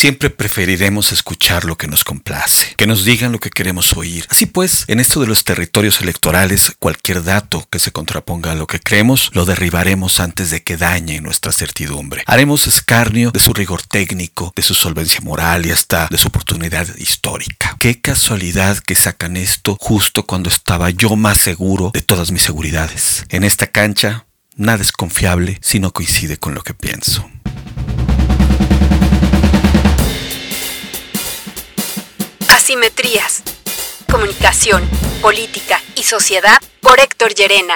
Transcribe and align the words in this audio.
Siempre 0.00 0.30
preferiremos 0.30 1.12
escuchar 1.12 1.66
lo 1.66 1.76
que 1.76 1.86
nos 1.86 2.04
complace, 2.04 2.72
que 2.78 2.86
nos 2.86 3.04
digan 3.04 3.32
lo 3.32 3.38
que 3.38 3.50
queremos 3.50 3.94
oír. 3.98 4.24
Así 4.30 4.46
pues, 4.46 4.86
en 4.88 4.98
esto 4.98 5.20
de 5.20 5.26
los 5.26 5.44
territorios 5.44 6.00
electorales, 6.00 6.72
cualquier 6.78 7.22
dato 7.22 7.68
que 7.70 7.78
se 7.78 7.92
contraponga 7.92 8.52
a 8.52 8.54
lo 8.54 8.66
que 8.66 8.80
creemos, 8.80 9.30
lo 9.34 9.44
derribaremos 9.44 10.18
antes 10.18 10.50
de 10.50 10.62
que 10.62 10.78
dañe 10.78 11.20
nuestra 11.20 11.52
certidumbre. 11.52 12.22
Haremos 12.24 12.66
escarnio 12.66 13.30
de 13.30 13.40
su 13.40 13.52
rigor 13.52 13.82
técnico, 13.82 14.54
de 14.56 14.62
su 14.62 14.72
solvencia 14.72 15.20
moral 15.20 15.66
y 15.66 15.70
hasta 15.70 16.06
de 16.06 16.16
su 16.16 16.28
oportunidad 16.28 16.88
histórica. 16.96 17.76
Qué 17.78 18.00
casualidad 18.00 18.78
que 18.78 18.94
sacan 18.94 19.36
esto 19.36 19.76
justo 19.78 20.24
cuando 20.24 20.48
estaba 20.48 20.88
yo 20.88 21.14
más 21.14 21.36
seguro 21.36 21.90
de 21.92 22.00
todas 22.00 22.32
mis 22.32 22.40
seguridades. 22.40 23.26
En 23.28 23.44
esta 23.44 23.66
cancha, 23.66 24.24
nada 24.56 24.82
es 24.82 24.92
confiable 24.92 25.58
si 25.60 25.78
no 25.78 25.92
coincide 25.92 26.38
con 26.38 26.54
lo 26.54 26.62
que 26.62 26.72
pienso. 26.72 27.30
Asimetrías. 32.70 33.42
Comunicación, 34.08 34.88
política 35.20 35.82
y 35.96 36.04
sociedad 36.04 36.56
por 36.80 37.00
Héctor 37.00 37.34
Llerena. 37.34 37.74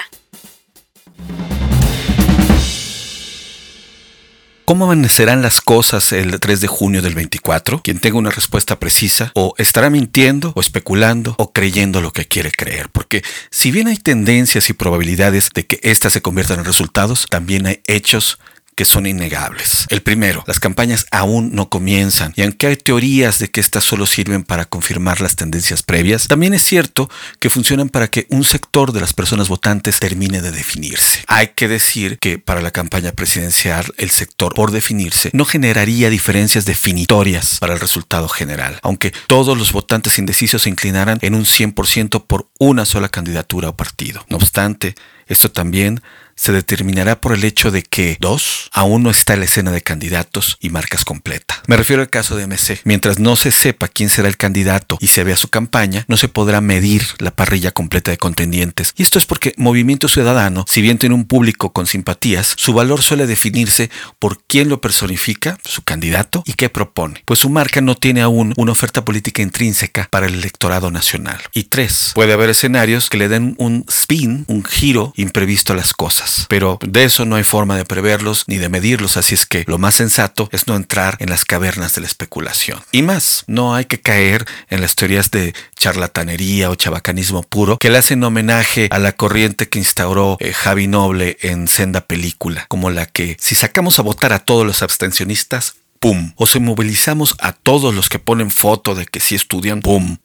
¿Cómo 4.64 4.84
amanecerán 4.84 5.42
las 5.42 5.60
cosas 5.60 6.12
el 6.12 6.38
3 6.38 6.60
de 6.60 6.68
junio 6.68 7.02
del 7.02 7.16
24? 7.16 7.82
Quien 7.82 7.98
tenga 7.98 8.18
una 8.18 8.30
respuesta 8.30 8.78
precisa 8.78 9.32
o 9.34 9.54
estará 9.58 9.90
mintiendo 9.90 10.52
o 10.54 10.60
especulando 10.60 11.34
o 11.38 11.52
creyendo 11.52 12.00
lo 12.00 12.12
que 12.12 12.26
quiere 12.26 12.52
creer. 12.52 12.88
Porque 12.88 13.24
si 13.50 13.72
bien 13.72 13.88
hay 13.88 13.96
tendencias 13.96 14.70
y 14.70 14.74
probabilidades 14.74 15.50
de 15.52 15.66
que 15.66 15.80
éstas 15.82 16.12
se 16.12 16.22
conviertan 16.22 16.60
en 16.60 16.66
resultados, 16.66 17.26
también 17.28 17.66
hay 17.66 17.82
hechos 17.88 18.38
que 18.74 18.84
son 18.84 19.06
innegables. 19.06 19.86
El 19.88 20.02
primero, 20.02 20.44
las 20.46 20.60
campañas 20.60 21.06
aún 21.10 21.54
no 21.54 21.68
comienzan 21.68 22.32
y 22.36 22.42
aunque 22.42 22.66
hay 22.66 22.76
teorías 22.76 23.38
de 23.38 23.48
que 23.48 23.60
estas 23.60 23.84
solo 23.84 24.06
sirven 24.06 24.42
para 24.42 24.64
confirmar 24.64 25.20
las 25.20 25.36
tendencias 25.36 25.82
previas, 25.82 26.26
también 26.28 26.54
es 26.54 26.62
cierto 26.62 27.10
que 27.38 27.50
funcionan 27.50 27.88
para 27.88 28.08
que 28.08 28.26
un 28.30 28.44
sector 28.44 28.92
de 28.92 29.00
las 29.00 29.12
personas 29.12 29.48
votantes 29.48 29.98
termine 30.00 30.40
de 30.42 30.50
definirse. 30.50 31.24
Hay 31.26 31.48
que 31.48 31.68
decir 31.68 32.18
que 32.18 32.38
para 32.38 32.62
la 32.62 32.70
campaña 32.70 33.12
presidencial 33.12 33.86
el 33.96 34.10
sector 34.10 34.54
por 34.54 34.70
definirse 34.70 35.30
no 35.32 35.44
generaría 35.44 36.10
diferencias 36.10 36.64
definitorias 36.64 37.58
para 37.60 37.74
el 37.74 37.80
resultado 37.80 38.28
general, 38.28 38.78
aunque 38.82 39.12
todos 39.26 39.56
los 39.56 39.72
votantes 39.72 40.18
indecisos 40.18 40.62
se 40.62 40.70
inclinaran 40.70 41.18
en 41.22 41.34
un 41.34 41.44
100% 41.44 42.26
por 42.26 42.48
una 42.58 42.84
sola 42.84 43.08
candidatura 43.08 43.68
o 43.68 43.76
partido. 43.76 44.24
No 44.28 44.36
obstante, 44.36 44.94
esto 45.26 45.50
también 45.50 46.02
se 46.36 46.52
determinará 46.52 47.20
por 47.20 47.32
el 47.32 47.44
hecho 47.44 47.70
de 47.70 47.82
que, 47.82 48.16
dos, 48.20 48.70
aún 48.72 49.02
no 49.02 49.10
está 49.10 49.36
la 49.36 49.44
escena 49.44 49.70
de 49.70 49.82
candidatos 49.82 50.56
y 50.60 50.70
marcas 50.70 51.04
completa. 51.04 51.62
Me 51.66 51.76
refiero 51.76 52.02
al 52.02 52.10
caso 52.10 52.36
de 52.36 52.46
MC. 52.46 52.80
Mientras 52.84 53.18
no 53.18 53.36
se 53.36 53.50
sepa 53.50 53.88
quién 53.88 54.10
será 54.10 54.28
el 54.28 54.36
candidato 54.36 54.98
y 55.00 55.08
se 55.08 55.24
vea 55.24 55.36
su 55.36 55.48
campaña, 55.48 56.04
no 56.08 56.16
se 56.16 56.28
podrá 56.28 56.60
medir 56.60 57.06
la 57.18 57.30
parrilla 57.30 57.70
completa 57.70 58.10
de 58.10 58.18
contendientes. 58.18 58.92
Y 58.96 59.02
esto 59.02 59.18
es 59.18 59.26
porque 59.26 59.54
Movimiento 59.56 60.08
Ciudadano, 60.08 60.64
si 60.68 60.82
bien 60.82 60.98
tiene 60.98 61.14
un 61.14 61.24
público 61.24 61.72
con 61.72 61.86
simpatías, 61.86 62.54
su 62.56 62.72
valor 62.72 63.02
suele 63.02 63.26
definirse 63.26 63.90
por 64.18 64.42
quién 64.44 64.68
lo 64.68 64.80
personifica, 64.80 65.58
su 65.64 65.82
candidato, 65.82 66.42
y 66.46 66.54
qué 66.54 66.68
propone. 66.68 67.22
Pues 67.24 67.40
su 67.40 67.50
marca 67.50 67.80
no 67.80 67.94
tiene 67.94 68.22
aún 68.22 68.54
una 68.56 68.72
oferta 68.72 69.04
política 69.04 69.42
intrínseca 69.42 70.08
para 70.10 70.26
el 70.26 70.34
electorado 70.34 70.90
nacional. 70.90 71.40
Y 71.52 71.64
tres, 71.64 72.12
puede 72.14 72.32
haber 72.32 72.50
escenarios 72.50 73.08
que 73.08 73.18
le 73.18 73.28
den 73.28 73.54
un 73.58 73.84
spin, 73.88 74.44
un 74.48 74.64
giro 74.64 75.12
imprevisto 75.16 75.72
a 75.72 75.76
las 75.76 75.92
cosas 75.92 76.23
pero 76.48 76.78
de 76.82 77.04
eso 77.04 77.24
no 77.24 77.36
hay 77.36 77.44
forma 77.44 77.76
de 77.76 77.84
preverlos 77.84 78.44
ni 78.46 78.58
de 78.58 78.68
medirlos, 78.68 79.16
así 79.16 79.34
es 79.34 79.46
que 79.46 79.64
lo 79.66 79.78
más 79.78 79.94
sensato 79.94 80.48
es 80.52 80.66
no 80.66 80.76
entrar 80.76 81.16
en 81.20 81.30
las 81.30 81.44
cavernas 81.44 81.94
de 81.94 82.02
la 82.02 82.06
especulación. 82.06 82.80
Y 82.92 83.02
más, 83.02 83.44
no 83.46 83.74
hay 83.74 83.84
que 83.84 84.00
caer 84.00 84.44
en 84.68 84.80
las 84.80 84.94
teorías 84.94 85.30
de 85.30 85.54
charlatanería 85.76 86.70
o 86.70 86.74
chabacanismo 86.74 87.42
puro 87.42 87.78
que 87.78 87.90
le 87.90 87.98
hacen 87.98 88.22
homenaje 88.24 88.88
a 88.90 88.98
la 88.98 89.12
corriente 89.12 89.68
que 89.68 89.78
instauró 89.78 90.36
eh, 90.40 90.52
Javi 90.52 90.86
Noble 90.86 91.36
en 91.40 91.68
Senda 91.68 92.02
Película, 92.02 92.66
como 92.68 92.90
la 92.90 93.06
que 93.06 93.36
si 93.40 93.54
sacamos 93.54 93.98
a 93.98 94.02
votar 94.02 94.32
a 94.32 94.38
todos 94.38 94.66
los 94.66 94.82
abstencionistas, 94.82 95.76
¡pum! 96.00 96.32
O 96.36 96.46
se 96.46 96.60
movilizamos 96.60 97.34
a 97.40 97.52
todos 97.52 97.94
los 97.94 98.08
que 98.08 98.18
ponen 98.18 98.50
foto 98.50 98.94
de 98.94 99.06
que 99.06 99.20
sí 99.20 99.34
estudian, 99.34 99.80
¡pum! 99.80 100.18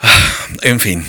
Ah, 0.00 0.32
en 0.62 0.80
fin, 0.80 1.04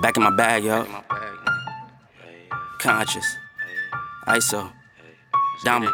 back 0.00 0.16
in 0.16 0.22
my 0.22 0.30
bag, 0.30 0.64
yo. 0.64 0.86
Conscious. 2.82 3.26
ISO. 4.26 4.72
Diamond. 5.64 5.92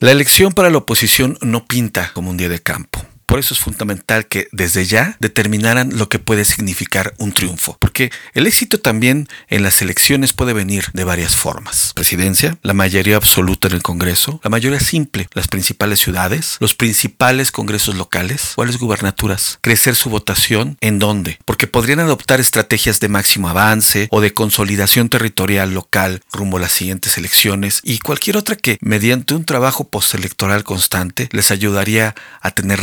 La 0.00 0.10
elección 0.10 0.52
para 0.52 0.70
la 0.70 0.78
oposición 0.78 1.36
no 1.42 1.66
pinta 1.66 2.10
como 2.14 2.30
un 2.30 2.36
día 2.36 2.48
de 2.48 2.62
campo. 2.62 3.03
Por 3.34 3.40
eso 3.40 3.52
es 3.52 3.58
fundamental 3.58 4.28
que 4.28 4.46
desde 4.52 4.84
ya 4.84 5.16
determinaran 5.18 5.98
lo 5.98 6.08
que 6.08 6.20
puede 6.20 6.44
significar 6.44 7.14
un 7.18 7.32
triunfo, 7.32 7.76
porque 7.80 8.12
el 8.32 8.46
éxito 8.46 8.78
también 8.78 9.28
en 9.48 9.64
las 9.64 9.82
elecciones 9.82 10.32
puede 10.32 10.52
venir 10.52 10.84
de 10.92 11.02
varias 11.02 11.34
formas. 11.34 11.90
Presidencia, 11.96 12.56
la 12.62 12.74
mayoría 12.74 13.16
absoluta 13.16 13.66
en 13.66 13.74
el 13.74 13.82
Congreso, 13.82 14.38
la 14.44 14.50
mayoría 14.50 14.78
simple, 14.78 15.26
las 15.32 15.48
principales 15.48 15.98
ciudades, 15.98 16.58
los 16.60 16.76
principales 16.76 17.50
congresos 17.50 17.96
locales, 17.96 18.52
cuáles 18.54 18.78
gubernaturas, 18.78 19.58
crecer 19.62 19.96
su 19.96 20.10
votación, 20.10 20.78
en 20.80 21.00
dónde, 21.00 21.40
porque 21.44 21.66
podrían 21.66 21.98
adoptar 21.98 22.38
estrategias 22.38 23.00
de 23.00 23.08
máximo 23.08 23.48
avance 23.48 24.06
o 24.12 24.20
de 24.20 24.32
consolidación 24.32 25.08
territorial 25.08 25.74
local 25.74 26.22
rumbo 26.32 26.58
a 26.58 26.60
las 26.60 26.72
siguientes 26.72 27.18
elecciones 27.18 27.80
y 27.82 27.98
cualquier 27.98 28.36
otra 28.36 28.54
que, 28.54 28.78
mediante 28.80 29.34
un 29.34 29.44
trabajo 29.44 29.88
postelectoral 29.88 30.62
constante, 30.62 31.28
les 31.32 31.50
ayudaría 31.50 32.14
a 32.40 32.52
tener 32.52 32.78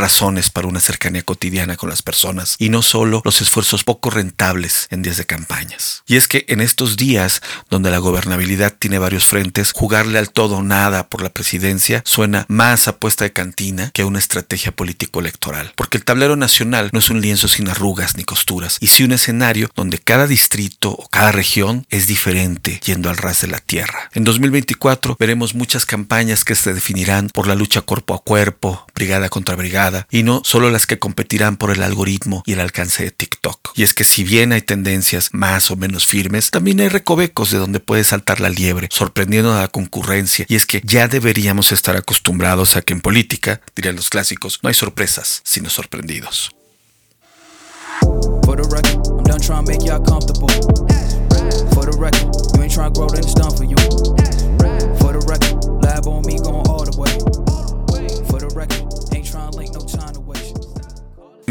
para 0.50 0.68
una 0.68 0.80
cercanía 0.80 1.24
cotidiana 1.24 1.78
con 1.78 1.90
las 1.90 2.02
personas 2.02 2.56
y 2.58 2.70
no 2.70 2.82
solo 2.82 3.22
los 3.24 3.42
esfuerzos 3.42 3.84
poco 3.84 4.10
rentables 4.10 4.88
en 4.90 5.02
días 5.02 5.18
de 5.18 5.26
campañas. 5.26 6.04
Y 6.08 6.16
es 6.16 6.28
que 6.28 6.46
en 6.48 6.62
estos 6.62 6.98
días 6.98 7.42
donde 7.70 7.92
la 7.92 8.00
gobernabilidad 8.00 8.74
tiene 8.78 9.00
varios 9.00 9.26
frentes, 9.26 9.72
jugarle 9.74 10.20
al 10.20 10.32
todo 10.32 10.58
o 10.58 10.64
nada 10.64 11.08
por 11.08 11.22
la 11.22 11.30
presidencia 11.30 12.02
suena 12.06 12.46
más 12.48 12.88
apuesta 12.88 13.26
de 13.26 13.34
cantina 13.34 13.92
que 13.94 14.02
a 14.02 14.06
una 14.06 14.20
estrategia 14.20 14.72
político-electoral, 14.72 15.74
porque 15.76 15.98
el 15.98 16.06
tablero 16.06 16.36
nacional 16.36 16.90
no 16.94 17.00
es 17.00 17.10
un 17.10 17.22
lienzo 17.22 17.48
sin 17.48 17.70
arrugas 17.70 18.16
ni 18.16 18.24
costuras, 18.24 18.78
y 18.80 18.88
sí 18.88 19.04
un 19.04 19.12
escenario 19.12 19.70
donde 19.76 20.00
cada 20.00 20.28
distrito 20.28 20.92
o 20.92 21.08
cada 21.10 21.32
región 21.32 21.86
es 21.90 22.08
diferente 22.08 22.80
yendo 22.84 23.10
al 23.10 23.18
ras 23.18 23.42
de 23.42 23.48
la 23.48 23.60
tierra. 23.60 24.10
En 24.14 24.24
2024 24.24 25.18
veremos 25.20 25.56
muchas 25.56 25.86
campañas 25.86 26.46
que 26.46 26.56
se 26.56 26.74
definirán 26.74 27.30
por 27.30 27.48
la 27.48 27.56
lucha 27.56 27.82
cuerpo 27.82 28.14
a 28.14 28.24
cuerpo, 28.24 28.86
brigada 28.96 29.30
contra 29.30 29.56
brigada, 29.56 30.08
y 30.10 30.24
no 30.24 30.31
solo 30.46 30.70
las 30.70 30.86
que 30.88 31.00
competirán 31.00 31.58
por 31.58 31.72
el 31.72 31.84
algoritmo 31.84 32.44
y 32.46 32.54
el 32.54 32.62
alcance 32.62 33.04
de 33.04 33.12
TikTok. 33.12 33.74
Y 33.76 33.84
es 33.84 33.94
que 33.94 34.06
si 34.06 34.24
bien 34.24 34.54
hay 34.54 34.62
tendencias 34.62 35.30
más 35.34 35.70
o 35.72 35.76
menos 35.76 36.06
firmes, 36.06 36.52
también 36.52 36.80
hay 36.80 36.88
recovecos 36.88 37.52
de 37.52 37.58
donde 37.58 37.80
puede 37.80 38.04
saltar 38.04 38.40
la 38.40 38.50
liebre, 38.50 38.88
sorprendiendo 38.92 39.54
a 39.54 39.62
la 39.62 39.68
concurrencia. 39.68 40.46
Y 40.48 40.56
es 40.56 40.66
que 40.66 40.82
ya 40.86 41.08
deberíamos 41.08 41.72
estar 41.72 41.96
acostumbrados 41.96 42.76
a 42.76 42.82
que 42.82 42.94
en 42.94 43.02
política, 43.02 43.62
dirían 43.76 43.96
los 43.96 44.10
clásicos, 44.10 44.60
no 44.64 44.70
hay 44.70 44.76
sorpresas, 44.76 45.42
sino 45.44 45.70
sorprendidos. 45.70 46.52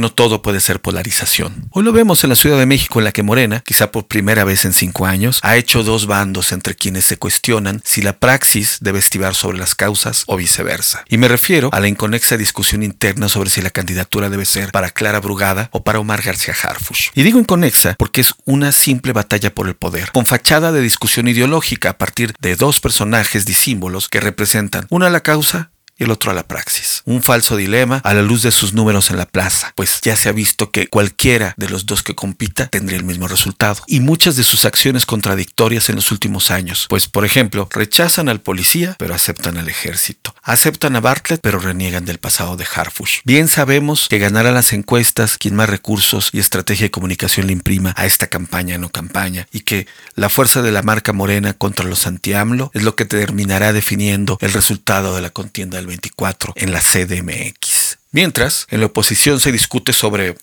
No 0.01 0.11
todo 0.11 0.43
puede 0.43 0.61
ser 0.61 0.81
polarización. 0.81 1.69
Hoy 1.71 1.85
lo 1.85 1.93
vemos 1.93 2.25
en 2.25 2.31
la 2.31 2.37
Ciudad 2.37 2.59
de 2.59 2.67
México 2.67 2.99
en 2.99 3.05
la 3.05 3.13
que 3.13 3.23
Morena, 3.23 3.63
quizá 3.65 3.93
por 3.93 4.07
primera 4.07 4.45
vez 4.45 4.65
en 4.65 4.73
cinco 4.73 5.07
años, 5.07 5.41
ha 5.43 5.57
hecho 5.57 5.83
dos 5.83 6.07
bandos 6.07 6.53
entre 6.53 6.75
quienes 6.75 7.05
se 7.05 7.17
cuestionan 7.17 7.81
si 7.85 8.03
la 8.03 8.19
praxis 8.19 8.79
debe 8.81 8.99
estivar 8.99 9.35
sobre 9.35 9.59
las 9.59 9.75
causas 9.75 10.25
o 10.27 10.37
viceversa. 10.37 11.05
Y 11.09 11.19
me 11.19 11.29
refiero 11.29 11.71
a 11.73 11.81
la 11.81 11.89
inconexa 11.89 12.37
discusión 12.37 12.83
interna 12.83 13.29
sobre 13.29 13.51
si 13.51 13.63
la 13.63 13.71
candidatura 13.71 14.31
debe 14.31 14.47
ser 14.47 14.73
para 14.73 14.91
Clara 14.91 15.21
Brugada 15.21 15.69
o 15.73 15.85
para 15.85 16.01
Omar 16.01 16.23
García 16.23 16.55
Harfush. 16.61 17.11
Y 17.15 17.23
digo 17.23 17.39
inconexa 17.39 17.95
porque 17.99 18.23
es 18.23 18.35
una 18.45 18.73
simple 18.73 19.13
batalla 19.13 19.55
por 19.55 19.69
el 19.69 19.75
poder, 19.75 20.11
con 20.13 20.27
fachada 20.27 20.73
de 20.73 20.81
discusión 20.81 21.29
ideológica 21.29 21.91
a 21.91 21.99
partir 21.99 22.35
de 22.41 22.57
dos 22.57 22.81
personajes 22.81 23.45
disímbolos 23.45 24.09
que 24.09 24.21
representan 24.21 24.87
una 24.91 25.11
la 25.11 25.21
causa 25.21 25.71
y 26.01 26.05
el 26.05 26.11
otro 26.11 26.33
a 26.33 26.35
la 26.35 26.43
praxis. 26.43 27.03
Un 27.05 27.23
falso 27.23 27.57
dilema 27.57 28.01
a 28.03 28.15
la 28.15 28.23
luz 28.23 28.43
de 28.43 28.51
sus 28.51 28.73
números 28.73 29.11
en 29.11 29.19
la 29.19 29.27
plaza, 29.27 29.73
pues 29.77 30.01
ya 30.01 30.17
se 30.17 30.29
ha 30.29 30.33
visto 30.33 30.71
que 30.71 30.89
cualquiera 30.89 31.55
de 31.57 31.69
los 31.69 31.87
dos 31.87 32.03
que 32.03 32.15
compita 32.15 32.67
tendría 32.67 32.99
el 32.99 33.05
mismo 33.05 33.29
resultado. 33.29 33.83
Y 33.87 34.01
muchas 34.01 34.37
de 34.37 34.43
sus 34.43 34.65
acciones 34.65 35.07
contradictorias 35.07 35.89
en 35.91 35.97
los 35.97 36.11
últimos 36.11 36.51
años, 36.51 36.87
pues 36.89 37.07
por 37.07 37.25
ejemplo, 37.25 37.69
rechazan 37.71 38.29
al 38.29 38.41
policía 38.41 38.97
pero 38.99 39.15
aceptan 39.15 39.59
al 39.59 39.69
ejército, 39.69 40.35
aceptan 40.43 40.97
a 40.97 41.01
Bartlett 41.01 41.41
pero 41.43 41.59
reniegan 41.59 42.07
del 42.07 42.19
pasado 42.19 42.57
de 42.57 42.67
Harfush. 42.75 43.19
Bien 43.25 43.49
sabemos 43.49 44.09
que 44.09 44.19
ganará 44.19 44.51
las 44.53 44.73
encuestas 44.73 45.37
quien 45.37 45.55
más 45.55 45.69
recursos 45.69 46.31
y 46.33 46.39
estrategia 46.39 46.87
de 46.87 46.91
comunicación 46.91 47.47
le 47.47 47.53
imprima 47.53 47.93
a 47.97 48.07
esta 48.07 48.27
campaña 48.29 48.79
no 48.79 48.89
campaña 48.89 49.47
y 49.53 49.61
que 49.61 49.87
la 50.15 50.31
fuerza 50.31 50.63
de 50.63 50.73
la 50.73 50.83
marca 50.83 51.13
morena 51.13 51.53
contra 51.53 51.85
los 51.85 52.07
anti-AMLO 52.07 52.71
es 52.73 52.83
lo 52.83 52.97
que 52.97 53.05
terminará 53.05 53.73
definiendo 53.73 54.39
el 54.41 54.53
resultado 54.53 55.15
de 55.15 55.21
la 55.21 55.31
contienda 55.31 55.77
del 55.77 55.90
24 55.91 56.55
en 56.57 56.73
la 56.73 56.81
CDMX. 56.81 57.99
Mientras, 58.13 58.67
en 58.71 58.81
la 58.81 58.87
oposición 58.87 59.39
se 59.41 59.53
discute 59.53 59.93
sobre 59.93 60.37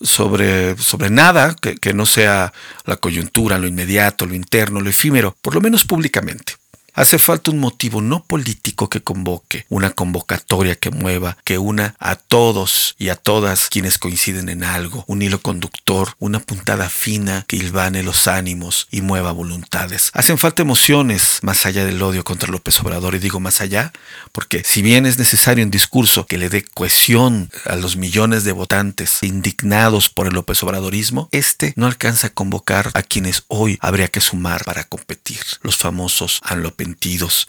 sobre, 0.00 0.76
sobre 0.78 1.10
nada 1.10 1.54
que 1.54 1.92
no 1.92 2.06
sea 2.06 2.52
la 2.84 2.96
coyuntura, 2.96 3.58
lo 3.58 3.66
inmediato, 3.66 4.26
lo 4.26 4.34
interno, 4.34 4.80
lo 4.80 4.90
efímero, 4.90 5.36
por 5.42 5.54
lo 5.54 5.60
menos 5.60 5.84
públicamente. 5.84 6.54
Hace 6.98 7.20
falta 7.20 7.52
un 7.52 7.60
motivo 7.60 8.00
no 8.00 8.24
político 8.24 8.90
que 8.90 9.00
convoque, 9.00 9.64
una 9.68 9.90
convocatoria 9.90 10.74
que 10.74 10.90
mueva, 10.90 11.38
que 11.44 11.56
una 11.56 11.94
a 12.00 12.16
todos 12.16 12.96
y 12.98 13.10
a 13.10 13.14
todas 13.14 13.68
quienes 13.68 13.98
coinciden 13.98 14.48
en 14.48 14.64
algo, 14.64 15.04
un 15.06 15.22
hilo 15.22 15.40
conductor, 15.40 16.16
una 16.18 16.40
puntada 16.40 16.88
fina 16.88 17.44
que 17.46 17.54
hilvane 17.54 18.02
los 18.02 18.26
ánimos 18.26 18.88
y 18.90 19.00
mueva 19.00 19.30
voluntades. 19.30 20.10
Hacen 20.12 20.38
falta 20.38 20.62
emociones 20.62 21.38
más 21.42 21.66
allá 21.66 21.84
del 21.84 22.02
odio 22.02 22.24
contra 22.24 22.50
López 22.50 22.80
Obrador, 22.80 23.14
y 23.14 23.20
digo 23.20 23.38
más 23.38 23.60
allá, 23.60 23.92
porque 24.32 24.64
si 24.64 24.82
bien 24.82 25.06
es 25.06 25.20
necesario 25.20 25.64
un 25.64 25.70
discurso 25.70 26.26
que 26.26 26.36
le 26.36 26.48
dé 26.48 26.64
cohesión 26.64 27.48
a 27.64 27.76
los 27.76 27.94
millones 27.94 28.42
de 28.42 28.50
votantes 28.50 29.22
indignados 29.22 30.10
por 30.10 30.26
el 30.26 30.34
López 30.34 30.60
Obradorismo, 30.64 31.28
este 31.30 31.74
no 31.76 31.86
alcanza 31.86 32.26
a 32.26 32.30
convocar 32.30 32.90
a 32.94 33.04
quienes 33.04 33.44
hoy 33.46 33.78
habría 33.80 34.08
que 34.08 34.20
sumar 34.20 34.64
para 34.64 34.82
competir, 34.82 35.38
los 35.62 35.76
famosos 35.76 36.40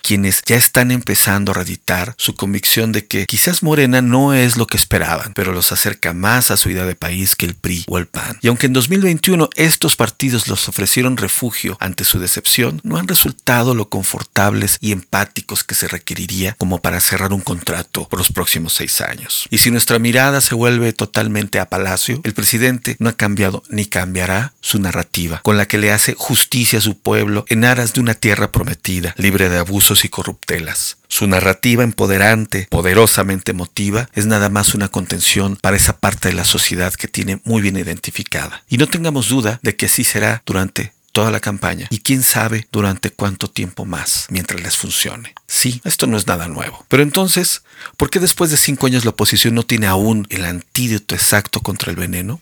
quienes 0.01 0.41
ya 0.45 0.55
están 0.55 0.91
empezando 0.91 1.51
a 1.51 1.55
raditar 1.55 2.13
su 2.17 2.35
convicción 2.35 2.91
de 2.91 3.05
que 3.05 3.25
quizás 3.25 3.63
Morena 3.63 4.01
no 4.01 4.33
es 4.33 4.57
lo 4.57 4.67
que 4.67 4.77
esperaban, 4.77 5.33
pero 5.33 5.53
los 5.53 5.71
acerca 5.71 6.13
más 6.13 6.51
a 6.51 6.57
su 6.57 6.69
idea 6.69 6.85
de 6.85 6.95
país 6.95 7.35
que 7.35 7.45
el 7.45 7.55
PRI 7.55 7.85
o 7.87 7.97
el 7.97 8.07
PAN. 8.07 8.37
Y 8.41 8.47
aunque 8.47 8.67
en 8.67 8.73
2021 8.73 9.49
estos 9.55 9.95
partidos 9.95 10.47
los 10.47 10.67
ofrecieron 10.67 11.17
refugio 11.17 11.77
ante 11.79 12.03
su 12.03 12.19
decepción, 12.19 12.81
no 12.83 12.97
han 12.97 13.07
resultado 13.07 13.73
lo 13.73 13.89
confortables 13.89 14.77
y 14.81 14.91
empáticos 14.91 15.63
que 15.63 15.75
se 15.75 15.87
requeriría 15.87 16.55
como 16.57 16.81
para 16.81 16.99
cerrar 16.99 17.33
un 17.33 17.41
contrato 17.41 18.07
por 18.07 18.19
los 18.19 18.31
próximos 18.31 18.73
seis 18.73 19.01
años. 19.01 19.47
Y 19.49 19.59
si 19.59 19.71
nuestra 19.71 19.99
mirada 19.99 20.41
se 20.41 20.55
vuelve 20.55 20.93
totalmente 20.93 21.59
a 21.59 21.69
Palacio, 21.69 22.21
el 22.23 22.33
presidente 22.33 22.95
no 22.99 23.09
ha 23.09 23.13
cambiado 23.13 23.63
ni 23.69 23.85
cambiará 23.85 24.53
su 24.61 24.79
narrativa, 24.79 25.41
con 25.43 25.57
la 25.57 25.67
que 25.67 25.77
le 25.77 25.91
hace 25.91 26.15
justicia 26.17 26.79
a 26.79 26.81
su 26.81 26.97
pueblo 26.99 27.45
en 27.49 27.65
aras 27.65 27.93
de 27.93 27.99
una 27.99 28.13
tierra 28.13 28.51
prometida, 28.51 29.13
libre 29.29 29.47
de 29.47 29.59
abusos 29.59 30.05
y 30.05 30.09
corruptelas. 30.09 30.97
Su 31.07 31.27
narrativa 31.27 31.83
empoderante, 31.83 32.65
poderosamente 32.67 33.51
emotiva, 33.51 34.09
es 34.15 34.25
nada 34.25 34.49
más 34.49 34.73
una 34.73 34.87
contención 34.87 35.55
para 35.55 35.77
esa 35.77 35.99
parte 35.99 36.29
de 36.29 36.33
la 36.33 36.45
sociedad 36.45 36.95
que 36.95 37.07
tiene 37.07 37.39
muy 37.43 37.61
bien 37.61 37.77
identificada. 37.77 38.63
Y 38.67 38.79
no 38.79 38.87
tengamos 38.87 39.29
duda 39.29 39.59
de 39.61 39.75
que 39.75 39.85
así 39.85 40.03
será 40.03 40.41
durante 40.47 40.93
toda 41.11 41.29
la 41.29 41.39
campaña 41.39 41.85
y 41.91 41.99
quién 41.99 42.23
sabe 42.23 42.67
durante 42.71 43.11
cuánto 43.11 43.51
tiempo 43.51 43.85
más 43.85 44.25
mientras 44.31 44.61
les 44.63 44.75
funcione. 44.77 45.35
Sí, 45.45 45.79
esto 45.83 46.07
no 46.07 46.17
es 46.17 46.25
nada 46.25 46.47
nuevo. 46.47 46.83
Pero 46.87 47.03
entonces, 47.03 47.61
¿por 47.95 48.09
qué 48.09 48.19
después 48.19 48.49
de 48.49 48.57
cinco 48.57 48.87
años 48.87 49.05
la 49.05 49.11
oposición 49.11 49.53
no 49.53 49.61
tiene 49.61 49.85
aún 49.85 50.25
el 50.31 50.43
antídoto 50.43 51.13
exacto 51.13 51.61
contra 51.61 51.91
el 51.91 51.97
veneno? 51.97 52.41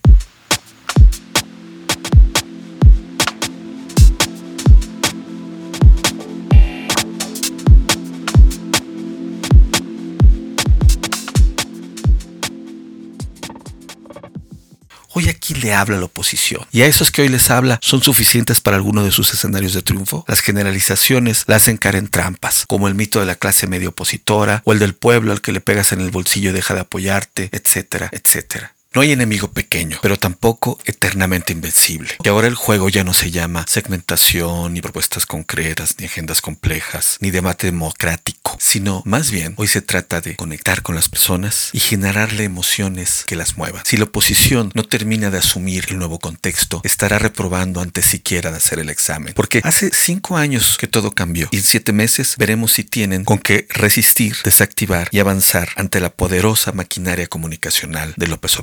Le 15.51 15.73
habla 15.73 15.97
la 15.97 16.05
oposición. 16.05 16.65
Y 16.71 16.81
a 16.81 16.85
esos 16.85 17.11
que 17.11 17.21
hoy 17.21 17.29
les 17.29 17.49
habla 17.49 17.79
son 17.81 18.01
suficientes 18.01 18.61
para 18.61 18.77
alguno 18.77 19.03
de 19.03 19.11
sus 19.11 19.33
escenarios 19.33 19.73
de 19.73 19.81
triunfo. 19.81 20.25
Las 20.27 20.41
generalizaciones 20.41 21.43
las 21.47 21.63
hacen 21.63 21.77
caer 21.77 21.95
en 21.95 22.07
trampas, 22.07 22.65
como 22.67 22.87
el 22.87 22.95
mito 22.95 23.19
de 23.19 23.25
la 23.25 23.35
clase 23.35 23.67
medio 23.67 23.89
opositora 23.89 24.61
o 24.65 24.73
el 24.73 24.79
del 24.79 24.93
pueblo 24.93 25.31
al 25.31 25.41
que 25.41 25.51
le 25.51 25.61
pegas 25.61 25.91
en 25.91 26.01
el 26.01 26.11
bolsillo 26.11 26.51
y 26.51 26.53
deja 26.53 26.73
de 26.73 26.81
apoyarte, 26.81 27.49
etcétera, 27.51 28.09
etcétera. 28.11 28.76
No 28.93 29.01
hay 29.01 29.11
enemigo 29.11 29.51
pequeño, 29.51 29.99
pero 30.01 30.17
tampoco 30.17 30.79
eternamente 30.85 31.53
invencible. 31.53 32.15
Y 32.23 32.29
ahora 32.29 32.47
el 32.47 32.55
juego 32.55 32.89
ya 32.89 33.03
no 33.03 33.13
se 33.13 33.31
llama 33.31 33.65
segmentación, 33.67 34.73
ni 34.73 34.81
propuestas 34.81 35.25
concretas, 35.25 35.95
ni 35.99 36.05
agendas 36.05 36.41
complejas, 36.41 37.17
ni 37.19 37.29
debate 37.29 37.67
democrático, 37.67 38.57
sino 38.59 39.03
más 39.05 39.29
bien 39.29 39.53
hoy 39.57 39.67
se 39.67 39.81
trata 39.81 40.21
de 40.21 40.35
conectar 40.35 40.81
con 40.81 40.95
las 40.95 41.09
personas 41.09 41.69
y 41.73 41.79
generarle 41.79 42.45
emociones 42.45 43.23
que 43.27 43.35
las 43.35 43.57
muevan. 43.57 43.83
Si 43.85 43.97
la 43.97 44.05
oposición 44.05 44.71
no 44.73 44.83
termina 44.83 45.29
de 45.29 45.39
asumir 45.39 45.85
el 45.89 45.99
nuevo 45.99 46.19
contexto, 46.19 46.81
estará 46.83 47.19
reprobando 47.19 47.81
antes 47.81 48.05
siquiera 48.05 48.51
de 48.51 48.57
hacer 48.57 48.79
el 48.79 48.89
examen. 48.89 49.33
Porque 49.35 49.61
hace 49.63 49.91
cinco 49.93 50.37
años 50.37 50.77
que 50.79 50.87
todo 50.87 51.11
cambió 51.11 51.49
y 51.51 51.57
en 51.57 51.63
siete 51.63 51.93
meses 51.93 52.35
veremos 52.37 52.71
si 52.71 52.83
tienen 52.83 53.25
con 53.25 53.37
qué 53.37 53.67
resistir, 53.69 54.37
desactivar 54.43 55.09
y 55.11 55.19
avanzar 55.19 55.69
ante 55.75 55.99
la 55.99 56.09
poderosa 56.09 56.71
maquinaria 56.71 57.27
comunicacional 57.27 58.13
de 58.17 58.27
López 58.27 58.57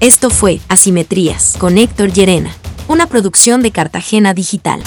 Esto 0.00 0.30
fue 0.30 0.60
Asimetrías 0.68 1.56
con 1.58 1.76
Héctor 1.76 2.10
Llerena, 2.10 2.54
una 2.88 3.06
producción 3.06 3.62
de 3.62 3.70
Cartagena 3.70 4.32
Digital. 4.32 4.82